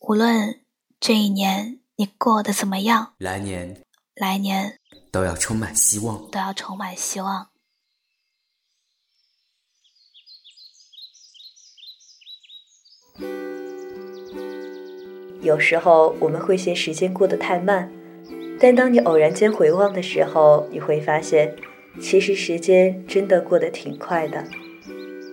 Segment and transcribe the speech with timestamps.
[0.00, 0.60] 无论
[1.00, 3.82] 这一年你过得怎么样，来年
[4.14, 4.78] 来年
[5.10, 7.48] 都要充满希望，都要充满希望。
[15.42, 17.90] 有时候我们会嫌时间过得太慢，
[18.60, 21.56] 但当你偶然间回望的时候，你会发现，
[22.00, 24.44] 其实时间真的过得挺快的，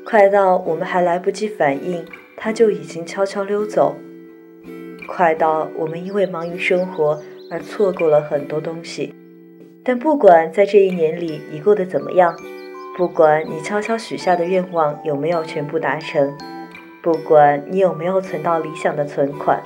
[0.06, 2.06] 快到我们还来不及反应，
[2.38, 3.96] 它就已经悄悄溜走；
[5.16, 9.14] 快到我们因为忙于生活而错过了很多东西。
[9.84, 12.36] 但不管在这一年里你过得怎么样，
[12.98, 16.36] 不管你悄悄许下的愿望有没有全部达成，
[17.04, 19.62] 不管你有没有存到理想的存款。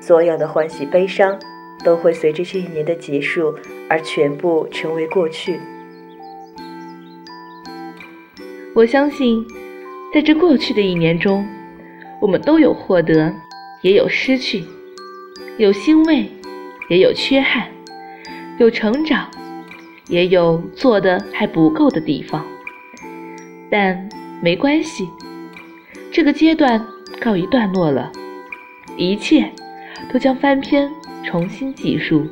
[0.00, 1.38] 所有的欢喜悲伤，
[1.82, 3.54] 都会随着这一年的结束
[3.88, 5.60] 而全部成为过去。
[8.74, 9.46] 我相信，
[10.12, 11.46] 在这过去的一年中，
[12.20, 13.32] 我们都有获得，
[13.82, 14.64] 也有失去，
[15.56, 16.30] 有欣慰，
[16.88, 17.68] 也有缺憾，
[18.58, 19.28] 有成长，
[20.08, 22.44] 也有做的还不够的地方。
[23.70, 24.08] 但
[24.40, 25.08] 没关系，
[26.10, 26.84] 这个阶段
[27.20, 28.10] 告一段落了，
[28.96, 29.50] 一切。
[30.12, 30.88] 都将翻篇，
[31.24, 32.24] 重新计数。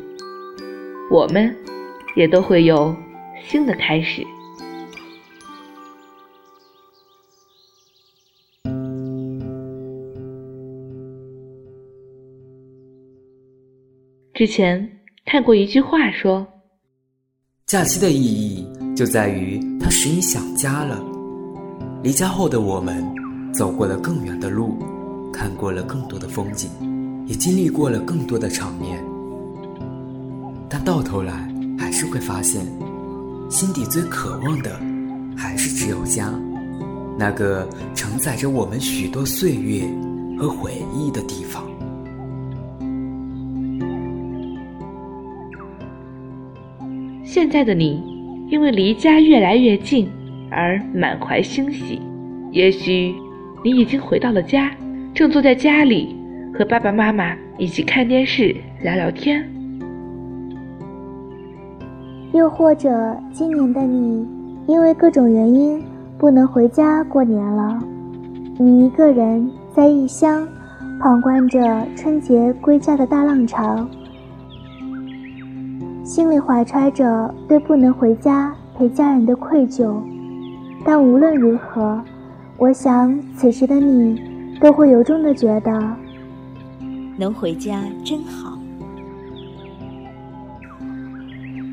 [1.11, 1.55] 我们
[2.15, 2.97] 也都会有
[3.43, 4.25] 新的开始。
[14.37, 14.87] 之前
[15.25, 16.47] 看过一句话说
[17.65, 21.03] ：“假期的意义就在于它使你想家了。
[22.03, 23.03] 离家后的我们，
[23.55, 24.77] 走过了更远的路，
[25.33, 26.69] 看过了更多的风景。”
[27.27, 29.03] 也经历过了更多的场面，
[30.69, 31.33] 但到头来
[31.79, 32.63] 还是会发现，
[33.49, 34.79] 心底最渴望的
[35.35, 36.31] 还是只有家，
[37.19, 39.89] 那个承载着我们许多岁月
[40.39, 41.65] 和回忆的地方。
[47.37, 48.03] 现在的你，
[48.49, 50.09] 因为离家越来越近
[50.51, 52.01] 而满怀欣喜，
[52.51, 53.15] 也许
[53.63, 54.71] 你已经回到了家，
[55.13, 56.17] 正坐在家里。
[56.55, 59.47] 和爸爸妈妈一起看电视聊聊天，
[62.33, 62.89] 又或者
[63.31, 64.27] 今年的你
[64.67, 65.79] 因为各种原因
[66.17, 67.79] 不能回家过年了，
[68.59, 70.49] 你一个人在异乡
[70.99, 73.87] 旁观着春节归家的大浪潮，
[76.07, 79.97] 心里怀揣着对不能回家陪家人的愧疚，
[80.85, 82.01] 但无论如何，
[82.59, 84.23] 我想此时的你
[84.61, 85.97] 都会由衷的觉得。
[87.17, 88.57] 能回家真好。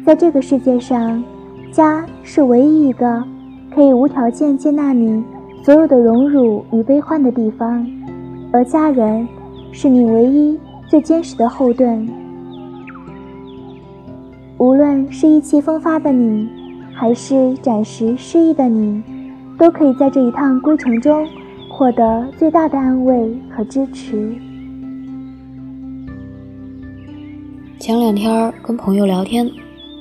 [0.04, 1.24] 在这个世界上，
[1.72, 3.24] 家是唯一一个
[3.72, 5.24] 可以无条件接纳你
[5.64, 7.86] 所有的荣辱与悲欢的地方，
[8.52, 9.28] 而家人
[9.72, 12.10] 是你唯一最坚实的后盾。
[14.64, 16.48] 无论是意气风发的你，
[16.94, 19.04] 还是暂时失意的你，
[19.60, 21.28] 都可以在这一趟归程中
[21.70, 24.34] 获得最大的安慰和支持。
[27.78, 29.52] 前两天跟朋友聊天，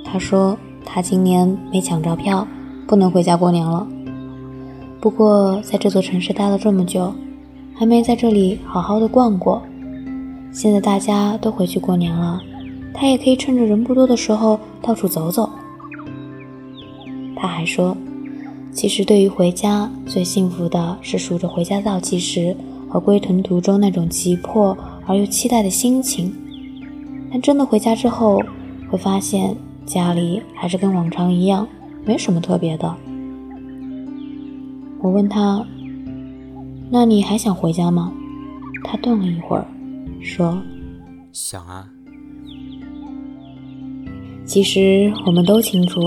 [0.04, 2.46] 他说他今年没抢着票，
[2.86, 3.84] 不能回家过年了。
[5.00, 7.12] 不过在这座城市待了这么久，
[7.74, 9.60] 还没在这里好好的逛过。
[10.52, 12.40] 现在大家都回去过年了，
[12.94, 15.50] 他也可以趁着人不多的时候到处走走。
[17.34, 17.96] 他还说，
[18.72, 22.56] 其实对于回家，最幸福的是数着回家倒计时
[22.88, 24.76] 和归途途中那种急迫
[25.06, 26.32] 而又期待的心情。
[27.30, 28.40] 但真的回家之后，
[28.90, 31.66] 会发现家里还是跟往常一样，
[32.04, 32.94] 没什么特别的。
[35.00, 35.66] 我问他
[36.90, 38.12] ：“那你还想回家吗？”
[38.84, 39.66] 他顿了一会儿，
[40.20, 40.62] 说
[41.32, 41.88] ：“想啊。”
[44.44, 46.00] 其实我们都清楚，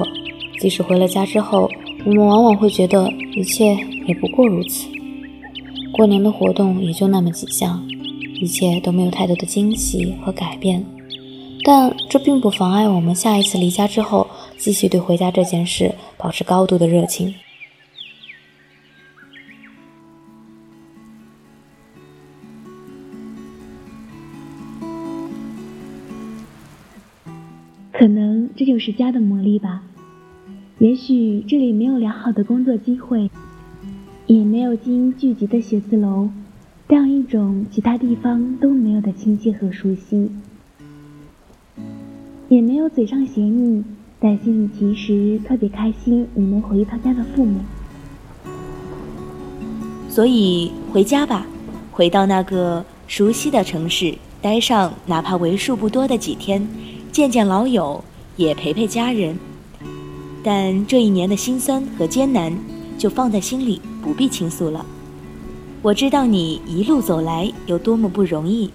[0.59, 1.69] 即使回了家之后，
[2.05, 3.75] 我们往往会觉得一切
[4.07, 4.87] 也不过如此。
[5.93, 7.81] 过年的活动也就那么几项，
[8.41, 10.85] 一切都没有太多的惊喜和改变。
[11.63, 14.27] 但这并不妨碍我们下一次离家之后，
[14.57, 17.33] 继续对回家这件事保持高度的热情。
[27.97, 29.83] 可能这就是家的魔力吧。
[30.79, 33.29] 也许这里没有良好的工作机会，
[34.27, 36.29] 也没有精英聚集的写字楼，
[36.89, 40.29] 这样一种其他地方都没有的亲切和熟悉。
[42.49, 43.83] 也没有嘴上嫌你，
[44.19, 47.61] 但心里其实特别开心你能回一趟家的父母。
[50.09, 51.47] 所以回家吧，
[51.91, 56.67] 回到那个熟悉的城市待上哪怕为数不多的几天，
[57.15, 58.03] 见见老友，
[58.35, 59.39] 也陪陪家人。
[60.43, 62.53] 但这一年的辛酸和艰难，
[62.97, 64.85] 就放在心里，不必倾诉了。
[65.81, 68.69] 我知道你一路走来有多么不容易，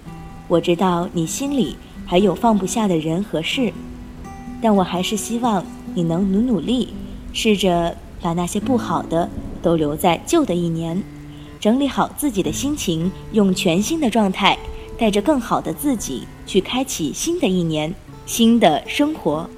[0.49, 1.77] 我知道你心里
[2.07, 3.75] 还有放不下的人和事，
[4.63, 5.63] 但我还是希望
[5.95, 6.95] 你能努努力，
[7.35, 9.29] 试着把那些不好的
[9.61, 11.03] 都留在旧的一年，
[11.61, 14.59] 整理好自己的心情，用全新的状态，
[14.97, 17.95] 带着更好的自己去开启新的一年，
[18.27, 19.49] 新的生活。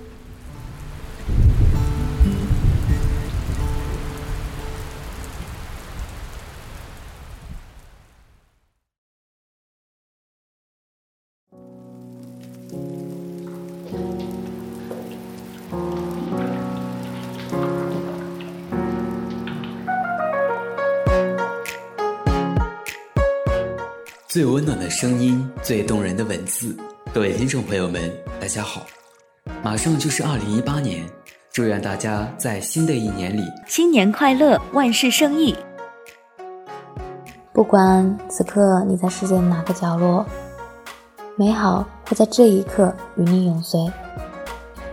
[24.29, 26.75] 最温暖的声音，最动人的文字。
[27.15, 28.11] 各位听众朋友们，
[28.41, 28.87] 大家好！
[29.63, 31.05] 马上就是二零一八年，
[31.53, 35.55] 祝愿大家在新的一年里新年快乐，万事胜意。
[37.53, 40.25] 不管此刻你在世界的哪个角落，
[41.37, 43.79] 美好会在这一刻与你永随。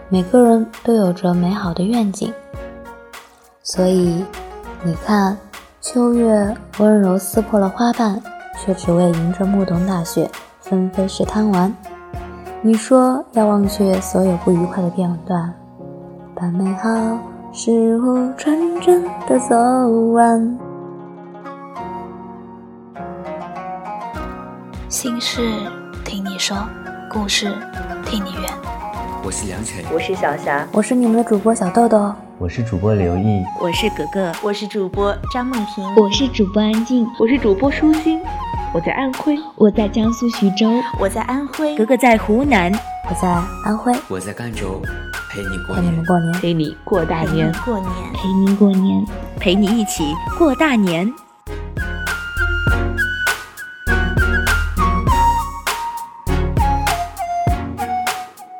[0.09, 2.33] 每个人都有着美好的愿景，
[3.63, 4.25] 所以
[4.83, 5.37] 你看，
[5.79, 8.21] 秋月温柔撕破了花瓣。
[8.61, 10.29] 却只为迎着暮冬大雪
[10.59, 11.73] 纷飞时贪玩。
[12.61, 15.53] 你说要忘却所有不愉快的片段，
[16.35, 16.89] 把美好
[17.53, 19.55] 事物纯真的走
[20.11, 20.59] 完。
[24.89, 25.41] 心事
[26.03, 26.57] 听你说，
[27.09, 27.49] 故事
[28.05, 28.43] 听你圆。
[29.23, 32.13] 我是梁晨，我是小霞，我是你们的主播小豆豆。
[32.37, 38.19] 我是主播刘毅，我是格格，我是主播张梦婷，我是主播安静，我是主播舒心。
[38.71, 40.69] 我在安徽，我在江苏徐州，
[40.99, 42.71] 我在安徽，格格在湖南，
[43.09, 43.27] 我在
[43.65, 44.79] 安徽，我在赣州，
[45.31, 49.05] 陪你过陪你们过年，陪你过大年，过年，陪你过年，
[49.39, 50.13] 陪你一起。
[50.37, 51.11] 过大年。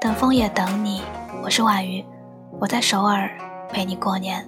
[0.01, 1.03] 等风也等你，
[1.43, 2.03] 我是婉瑜，
[2.59, 3.29] 我在首尔。
[3.71, 4.43] 陪你过年。